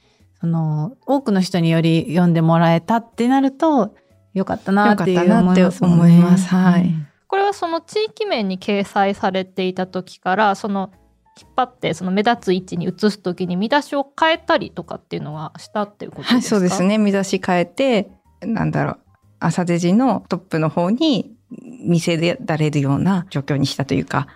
[0.41, 3.95] その多くの人により読んでもらえたってなると、
[4.33, 6.49] よかったなっていうよかったなって思います。
[6.49, 6.83] はい。
[6.83, 10.93] うんこれはその地域面に掲載されていた時からその
[11.37, 16.35] 引っ張ってその目立つ位置に移す時に見出しを変えたりとかっていうのはしたっていうことですか？
[16.35, 16.97] はい、そうですね。
[16.99, 18.09] 見出し変えて、
[18.43, 18.99] なんだろう、
[19.41, 24.29] 朝デジのトップの方に見せられるような状況にしたというか、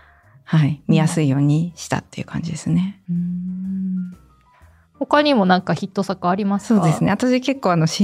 [0.50, 3.02] はい、見やすいようにしたっていう感じですね。
[4.98, 6.80] 他にもなんかヒット作ありますか？
[6.80, 7.10] そうですね。
[7.10, 7.98] 私結構あの、老舗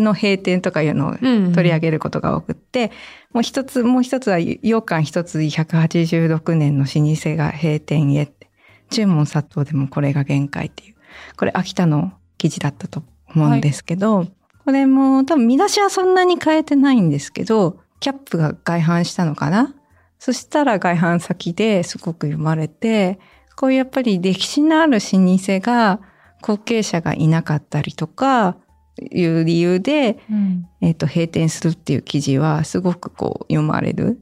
[0.00, 2.90] の閉店とかいうのをうん取り上げることが多くって、
[3.32, 8.50] もう一つ、もう一つは、羊羹一つ186年の老舗が閉店へって、
[8.90, 10.94] 注文殺到でもこれが限界っていう、
[11.36, 14.26] これ秋田の記事だったと思うんですけど、
[14.64, 19.72] これも多分見出しはそんなに変えてないんですけど、キャップが外販したのかな？
[20.18, 23.18] そしたら外販先ですごく読まれて、
[23.54, 26.00] こういうやっぱり歴史のある老舗が
[26.42, 28.56] 後継者がいなかったりとか、
[28.98, 30.66] いう理由で、うん。
[30.80, 34.18] えっ、と、閉店するっていう記事はすごくこう読まれる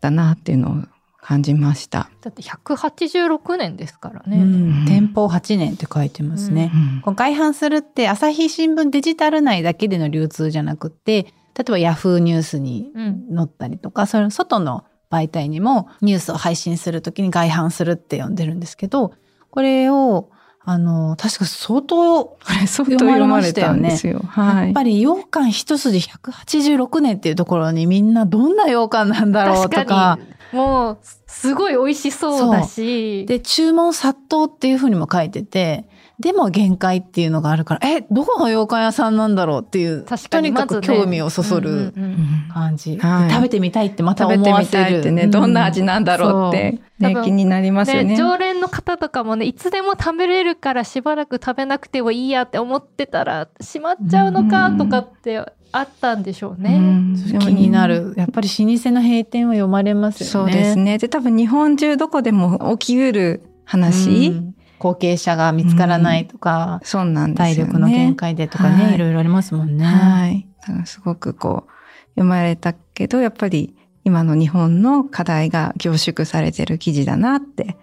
[0.00, 0.74] だなっていうのを
[1.20, 2.10] 感じました。
[2.22, 4.84] だって186年ですからね、うん。
[4.86, 6.72] 店舗8年って書いてますね。
[7.04, 7.14] うん。
[7.14, 13.26] 外販するって朝日新聞デジタル内だけでの流通じゃなくって例えばヤフーニュースにうん。
[13.34, 19.12] 載ったりとか、それ外の媒体にもニュースを配信するときに外販するって呼んでるんですけど
[19.50, 20.30] これを
[20.70, 24.20] あの確か相当これ相当読まれたんですよ。
[24.28, 24.64] はい。
[24.66, 30.18] やっぱり羊羹一筋186年っていうところにみんなどんな羊羹なんだろうとか。
[30.52, 33.24] もうすごい美味しそうだし。
[33.26, 35.88] で注文殺到っていうふうにも書いてて
[36.20, 43.28] でも限界っていうのがあるからえどこの羊羹屋さんなんだろうっていう確かとにかにまずねく興味をそそるうんうんうん感じ、はい。
[43.28, 45.30] で食べてみたいってまた食べてみ思わせるたいってね、うん。
[45.30, 48.16] どんな味なんだろうって、ね気になりますよでね。
[48.16, 55.38] 常連の方とかもねいつでも食べれるからしばらく食べなくてもいいやって思ってたら閉まっちゃうのかとかって
[55.70, 56.74] あったんでしょうね。
[56.74, 57.16] うん。
[57.38, 58.14] 気になる。
[58.16, 60.52] やっぱり老舗の閉店は読まれますよね。
[60.52, 60.98] そうですね。
[60.98, 67.72] で、多分日本中どこでも起きうる話、うん後継者が見つからないとか、そうなんですよね。
[67.72, 69.84] 体力の限界でとかね、はいい、ろいろありますもんね。
[69.84, 70.46] はい。
[70.60, 71.70] だからすごくこう、
[72.10, 77.76] 読まれたけど、やっぱり今の日本の課題が凝縮されてる記事だなって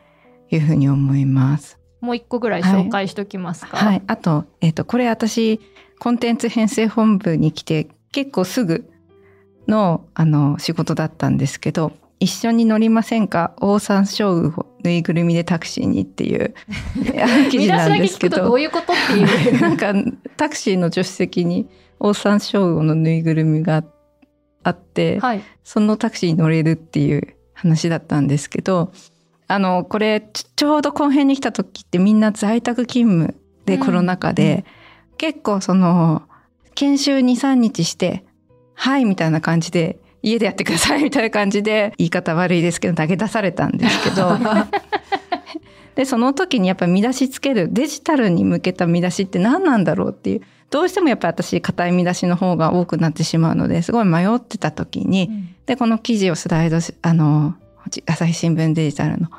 [0.49, 1.79] いうふうに思います。
[2.01, 3.77] もう一個ぐらい紹介しときますか。
[3.77, 4.01] はい。
[4.08, 5.60] あと、えっ、と、これ私、
[5.99, 8.89] コンテンツ編成本部に来て結構すぐ
[9.67, 13.54] の、あの、仕事だったんですけど、一緒に乗りませんか？
[13.60, 16.54] オオサンショウウオぬいぐるみでタクシーにっていう
[17.51, 18.62] 記事なんですけどどう。
[18.62, 19.60] いうことっていう。
[19.62, 19.93] なんか
[20.38, 21.67] タクシーの助手席に
[21.99, 23.84] オオサンショウウオのぬいぐるみが
[24.63, 25.41] あって、はい。
[25.63, 28.91] そのタクシーに乗れるっていう話だったんですけど、
[29.47, 34.65] あの、これちちょうど後編に来た時ってみんな在宅勤務でうんコロナ禍で、
[35.17, 36.23] 結構その、
[36.75, 38.25] 研修2、3日して、
[38.73, 44.38] はいみたいな感じで、家でやってくださいみたいな感じで、言い方悪いですけど投げ出されたんですけど、
[45.96, 55.30] で、その時にやっぱり見出しつける、デジタルに向けた見出しって何なんだろうっていう、どうしてもやっぱり私、硬い見出しの方が多くなってしまうので、すごい迷ってた時に、
[55.68, 57.56] で、この記事をスライドし、あの、
[58.08, 59.30] 朝日新聞デジタルの、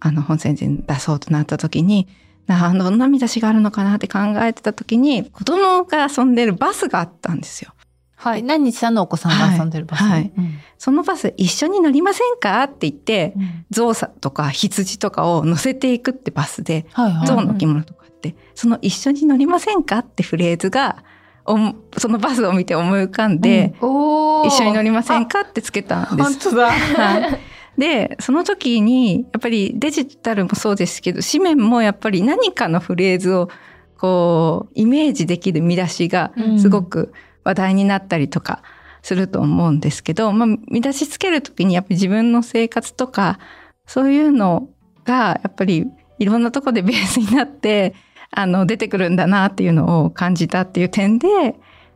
[0.00, 2.06] あの、本宣伝出そうとなった時に、
[2.46, 7.72] などんな見出しがあるのかなって考えてた時に、子供が遊んでるバスがあったんですよ。
[8.16, 8.42] はい。
[8.42, 10.12] 何日さんのお子さんが遊んでる場所、はい。
[10.12, 10.32] はい。
[10.36, 10.58] うん。
[10.78, 12.62] そのバス一緒に乗りませんか？
[12.64, 13.66] って言って、うん。
[13.70, 17.26] ゾウさとか羊とかを乗せていくってバスで、はいはい。
[17.26, 19.98] 象の着物とかって、その一緒に乗りませんか？
[19.98, 21.04] ってフレーズが、
[21.46, 24.48] そのバスを見て思い浮かんで、おー。
[24.48, 25.42] 一緒に乗りませんか？
[25.42, 26.50] ってつけたんです。
[26.50, 26.72] 本当だ。
[26.72, 27.38] はい。
[27.78, 33.50] で、その時に、やっぱりデジタルもそうですけど、紙面もやっぱり何かのフレーズを、
[33.98, 36.58] こう、イメージできる見出しがうん。
[36.58, 37.12] すごく
[37.46, 38.62] 話題になったりとか
[39.02, 43.38] すると思うんですけど、まあ、見出しつける時にやっぱり自分の生活とか、
[43.86, 44.68] そういうの
[45.04, 45.86] がやっぱり
[46.18, 47.94] いろんなとこでベースになって
[48.32, 51.54] あの出てくるんだなっていうのを感じたっていう点で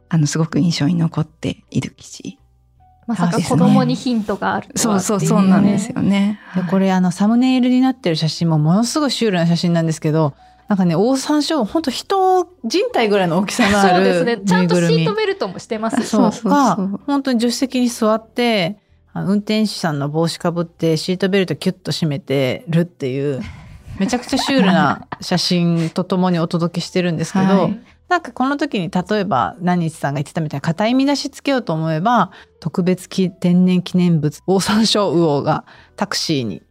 [0.08, 2.38] あのすごく印象に残っている記事。
[3.08, 6.38] まさか子供にヒントがあるとそうそうそうなんですよね。
[6.54, 10.34] でこれあのサムネイルになってる写真もものすごいシュールな写真なんですけど
[10.70, 14.38] なんかねオオサンショウ本当人人体ぐらいの大きさのある そうですね。
[14.46, 16.00] ちゃんとシートベルトもしてます。
[16.04, 16.76] そうそうが
[17.08, 18.78] 本当に助手席に座って
[19.12, 23.40] 運転手さんの帽子かぶってシートベルトキュッと締めてるっていう
[23.98, 32.30] めちゃくちゃシュールな写真とともにお届けしてるんですけど、はい、なんかこの時に例えば何日さんが言ってたみたいな硬い見出しつけようと思えば
[32.60, 35.64] 特別天然記念物オオサンショウウオが
[35.96, 36.62] タクシーに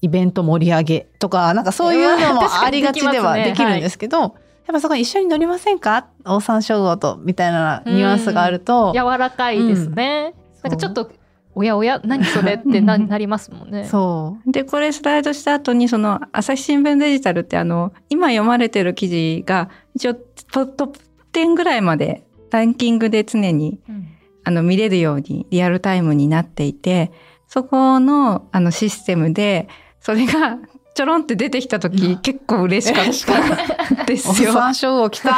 [0.00, 4.30] イベント盛り上げとかなんかそういうのも ありがちではできるんですけど、やっ
[4.72, 6.06] ぱそこに一緒に乗りませんか？
[6.24, 8.92] オオサンショウウオとみたいなニュアンスがあると。
[8.94, 10.34] 柔らかいですね、
[10.64, 11.10] うん、なんかちょっと
[11.54, 13.86] おやおや何それってななりますもんね。
[13.86, 14.52] そう。
[14.52, 20.20] でこれスライドした後にその朝日新聞デジタルってあの今読まれてる記事が一応ト
[20.66, 21.00] ップ
[21.32, 24.06] 10ぐらいまでランキングで常に、うん、
[24.44, 27.10] あの見れるようにリアルタイムになっていて
[27.48, 29.68] そこのあのシステムで
[30.00, 30.58] それが
[30.94, 34.52] ちょろんって出てきた時、うん、結構嬉しかったですよ。
[34.52, 35.30] 山椒を来た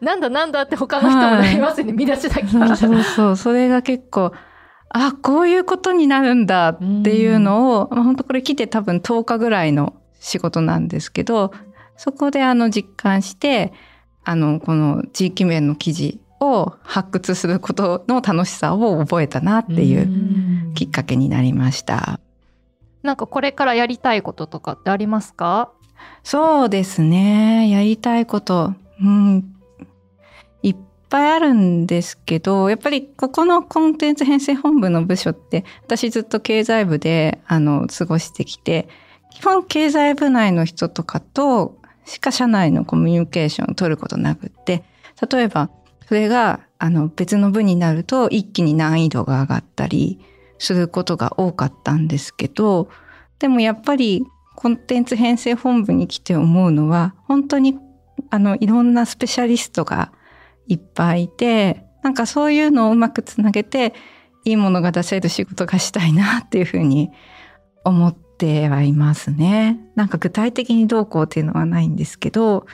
[0.00, 2.46] なんだなんだって他の人もなりますね、はい、見出しだけ。
[2.46, 4.32] そうそうそれが結構
[4.94, 11.52] あ、こういうことになるんだっていうのを、まあ、本当これ来て多分10日ぐらいの仕事なんですけど、
[11.96, 13.72] そこであの実感して、
[14.24, 22.20] あの、この地域名の記事を発掘することの楽しさを覚えたなっていうきっかけになりました。
[23.02, 25.72] なんかこれからやりたいこととかってありますか？
[26.24, 27.68] そうですね。
[27.68, 28.74] やりたいこと。
[29.00, 29.54] うん、
[30.62, 30.76] いっ
[31.08, 38.88] ぱいあるんですけど、やっぱりここのコンテンツ編成本部の部署って、私ずっと経済部で、あの、過ごしてきて、
[39.30, 44.84] 基本経済部内の人とかとしか社内のコミュニケーションを取ることなくって、
[45.30, 45.70] 例えば、
[46.06, 50.20] それが、あの、別の部になると一気に難易度が上がったり
[50.62, 52.88] することが多かったんですけど、
[53.38, 57.78] でもやっぱりコンテンツ編成本部に来て思うのは、本当に
[58.30, 60.12] あの、いろんなスペシャリストが
[60.66, 63.94] いっぱいいて、なんかそういうのをうまくつなげて、
[64.44, 67.10] いいものが出せる仕事がしたいなっていうふうに
[67.84, 69.78] 思ってはいますね。
[69.94, 72.66] なんか具体的にどうこうっていうのはないんですけど、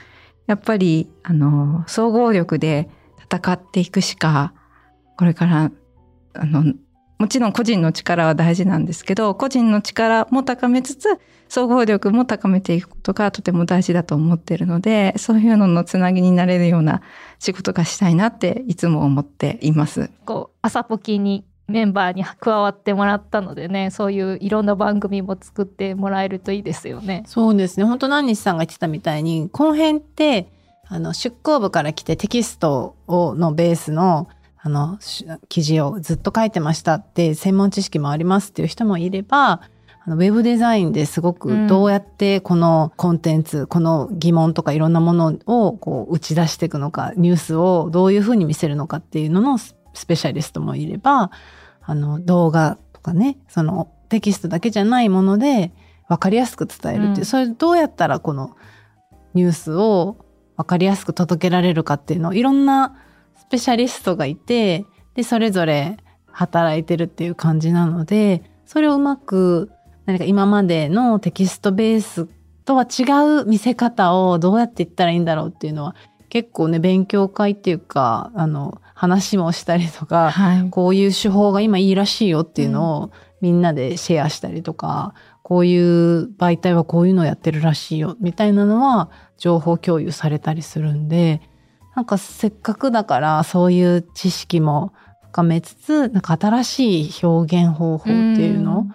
[0.46, 2.88] やっぱり、あの、総合力で
[3.30, 4.54] 戦っていくしか、
[5.18, 5.70] これから、
[6.34, 6.72] あの、
[7.18, 17.02] もちろん個人の力は大事なんですけど、個人の力も高めつつ、総合力も高めていくことがとても大事だと思っているので、そういうののつなぎになれるような
[17.38, 20.10] 仕事がしたいなっていつも思っています。
[20.26, 27.24] こう、朝ポキにメンバーに加わってもらったのでね、そういういろんな番組も作ってもらえるといいですよね。
[27.26, 27.84] そうですね。
[27.84, 30.48] 本当何日さんが言ってたみたいに、後編って、
[30.86, 34.28] あの、出向部から来てテキストをのベースの
[34.68, 34.98] あの、
[35.48, 39.62] 記事をずっと書いてましたって、専門知識もありますっていう人もいれば、
[40.04, 49.74] あのウェブデザインですごくどうやってこのコンテンツ、うん、この疑問とかいろんなものをこう打ち出していくのか、ニュースをどういうふうに見せるのかっていうののス
[50.06, 51.30] ペシャリストもいれば、
[51.80, 55.72] あの動画とかね、そのテキストだけじゃないもので
[56.08, 58.54] 分かりやすく伝えるっていう、うん、それどうやったらこの
[59.32, 60.18] ニュースを
[60.58, 63.07] 分かりやすく届けられるかっていうのをいろんなス
[63.50, 64.84] ペシャリストがいて、
[65.14, 69.70] で、それぞれ働いてるっていう感じなので、それをうまく
[70.06, 72.28] 何か今までのテキストベース
[72.64, 73.04] とは違
[73.40, 75.94] う見せ方をどうやっていったらいいんだろうっていうのは
[76.28, 91.40] 結構ね勉強会っていうかあの話もしたりとか、はい、こういう手法が今いいらしいよっていうのをみんなでシェアしたりとか、うん、こういう媒体はこういうのをやってるらしいよみたいなのは情報共有されたりするんで
[91.98, 94.92] なんかせっかくだからそういう知識も
[95.32, 98.92] 深めつつ、なんか新しい表現方法っていうのを、なん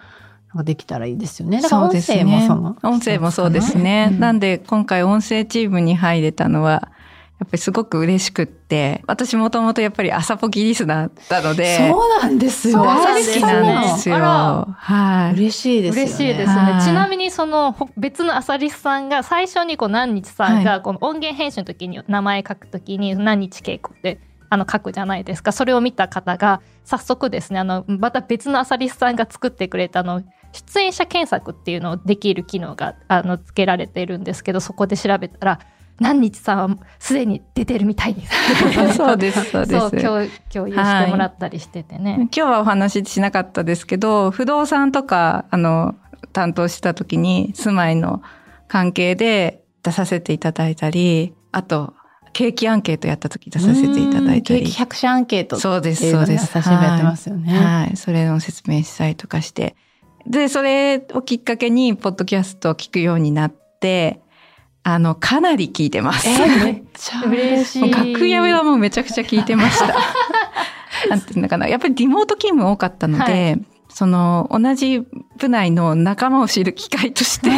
[0.56, 1.60] かできたらいいですよね。
[1.60, 2.78] だから音声もその。
[2.82, 4.08] 音声もそうですね。
[4.10, 6.92] うん、なんで今回音声チームに入れたのは、
[7.40, 11.88] やっぱりすごく嬉しくって、私もともとやっぱり朝ポキリスナーだので。
[11.88, 12.82] そうなんですよ。
[12.84, 14.16] 大好きなんですよ。
[14.16, 15.34] はい。
[15.34, 16.02] 嬉しいですね。
[16.04, 16.80] 嬉しいですね。
[16.84, 25.50] ちなみにその別の朝リスさんが最初にこう何日さんがこの音源編集の時に名前書く時に何日稽古ってあの書くじゃないですか。
[25.50, 30.22] それを見た方が早速ですね、あのまた別の朝リスさんが作ってくれたの
[30.52, 35.58] 出演者検索っていうのをできる機能があのつけられてるんですけど、そこで調べたら。
[36.00, 38.96] 何日さんはすでに出てるみたい です。
[38.96, 39.90] そうです、そうです。
[39.90, 45.94] 共共有してもらったりしててね、はい、今日はお話ししなかったですけど、不動産とか、あの、
[46.32, 48.22] 担当した時に住まいの
[48.66, 51.94] 関係で出させていただいたり、あと、
[52.32, 54.62] 景気アンケートやった時出させていただいたり。
[54.62, 56.44] 景気100社アンケートそうです、そうです。
[56.56, 57.52] 朝日新聞やってますよね。
[57.52, 57.64] はい。
[57.64, 59.76] はい、それの説明したりとかして。
[60.26, 64.20] で、それをきっかけに、ポッドキャストを聞くようになって、
[64.84, 66.28] あの、かなり聞いてます。
[66.28, 67.90] えー、めっちゃ嬉しい。
[67.90, 69.86] 楽屋はもうめちゃくちゃ聞いてました。
[71.08, 71.66] なんていうのかな。
[71.66, 75.04] やっぱりリモート勤務多かったので、はいその同じ
[75.38, 77.48] 部内の仲間を知る機会として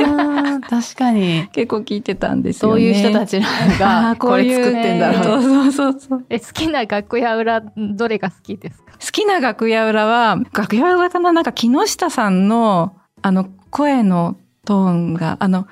[0.69, 2.79] 確かに 結構聞いてたんですよね。
[2.79, 3.41] そういう人たち
[3.81, 5.43] が これ作ってんだろう。
[5.43, 8.93] そうそうそうえ好きな楽屋裏どれが好きですか？
[8.93, 15.67] 好きな楽屋裏は楽屋裏かななんか木下さんのあの声のトーンがあの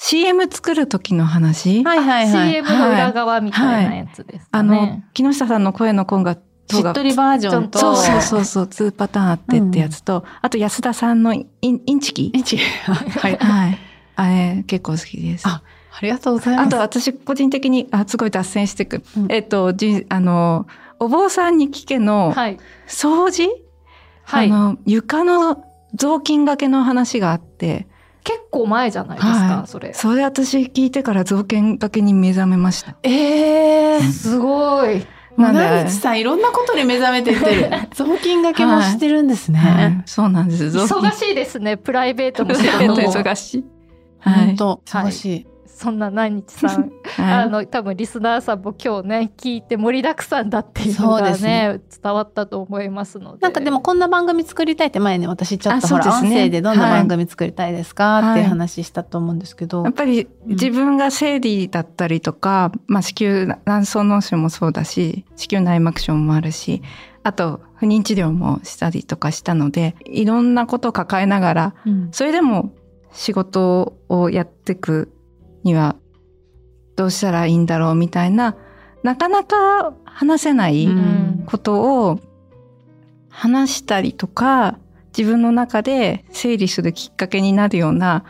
[0.00, 1.82] CM 作る時の話？
[1.82, 2.50] はいはいはい。
[2.50, 4.70] CM の裏側みたいなやつですかね。
[4.70, 6.38] はいはい、あの、木下さんの声の声がし
[6.80, 7.78] っとりバージョンと。
[7.80, 12.62] そうそうそうそう、2パターンあってってやつと、うん、あと安田さんのインインチキインチキ。
[12.62, 13.36] はい。
[13.42, 13.78] はい。
[14.14, 15.48] あれ、結構好きです。
[15.48, 16.66] あ、ありがとうございます。
[16.68, 19.02] あと私個人的に、あ、すごい脱線してく。
[19.16, 20.68] うん、えっと、じ、あの、
[21.00, 22.32] お坊さんに聞けの、
[22.86, 23.48] 掃除、
[24.22, 27.88] はい、あの、床の雑巾がけの話があって、
[28.28, 29.94] 結構前じゃないですか、はい、それ。
[29.94, 32.94] それ私聞いてから雑巾がけに目覚めました。
[33.02, 35.06] ええー、すごい。
[35.38, 35.52] な
[35.84, 37.70] でさんいろんなことに目覚めてってる。
[37.94, 40.64] 雑巾がけもしてるんですね、はいはい、そうなんです。
[40.66, 41.78] 忙しいですね。
[41.78, 42.96] プライベートも仕事も。
[42.96, 43.64] 忙しい。
[44.20, 45.46] 本当、忙しい。
[45.78, 46.90] そんな何日さん、
[47.22, 53.38] はい、あの多分リスナーさんも今日ね聞いて盛りだくさんだっていうのがね、ね、伝わったと思いますので。
[53.42, 66.82] なんかでもこんな番組作りたいって前ね私ちょっとほら、ね、音声でどんな番組作りたいですか、はい、っていう話したと思うんですけど、やっぱり自分が生理だったりとか、うん、まあ、子宮卵巣脳腫もそうだし子宮内膜症もあるし
[67.22, 72.72] あと不妊治療もしたりとかしたのでいろんなことを抱えながら、うん、それでも
[73.12, 75.12] 仕事をやっていく
[75.68, 75.96] には
[76.96, 78.56] どうしたらいいんだろうみたいな
[79.02, 80.88] なかなか話せない
[81.46, 82.20] ことを
[83.28, 84.78] 話したりとか
[85.16, 88.24] 自分の中で整理するきっかけになるような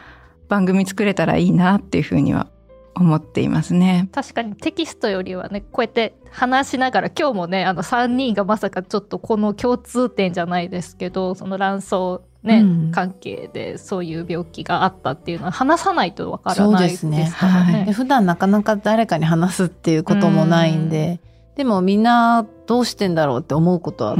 [0.48, 2.50] 番組作れたらいいなっていうふうには
[2.94, 4.08] 思っていますね。
[4.12, 11.94] 確かにテキストよりはねこうやって話しながら今日もねあの3人がまさかちょっとこの共通点じゃないですけどその卵巣
[12.42, 17.32] ね、うん、関係でそういう病気があったっていうのは話さないとわからないですね。
[17.36, 21.20] からね、はい、普段なかなか誰かに話すっていうこともないんで、
[21.50, 24.16] うん、でもみんなどうしてんだろうって思うことは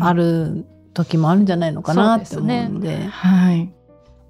[0.00, 2.88] ある時もあるんじゃないのかなって思うんで。
[2.88, 3.72] ね、はい。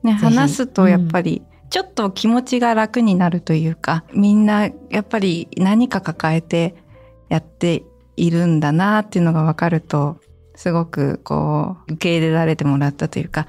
[0.02, 6.74] ね、話すとやっぱり、ちょっと気持ちが楽になるというか、みんなやっぱり何か抱えて
[7.28, 7.84] やって
[8.16, 10.18] いるんだなっていうのが分かると
[10.54, 13.46] すごくこう、受け入れられてもらったというか、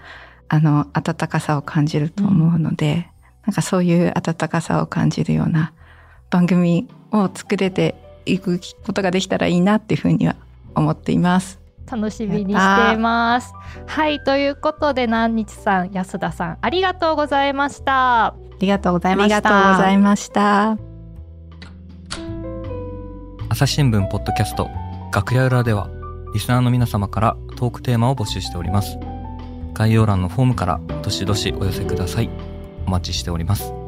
[0.50, 3.02] あの、温かさを感じると思うので、うん、
[3.48, 5.74] なんかそういう温かさを感じるような
[6.30, 7.96] 番組を作れて
[8.26, 10.36] いくことができたらいいなっていうふうには
[10.76, 11.60] 思っています。
[11.92, 13.54] 楽しみにしています。
[13.88, 18.26] はい、ということで、南日さん、安田さん、ありがとうございました。
[18.28, 19.36] ありがとうございました。
[19.36, 20.78] ありがとうございました。
[23.50, 24.70] 朝日新聞ポッドキャスト
[25.14, 25.88] 楽屋裏では
[26.34, 28.98] リスナーの皆様からトークテーマを募集しております。
[29.74, 32.30] 概要欄のフォームからどしどしお寄せください。
[32.86, 33.83] お待ちしております。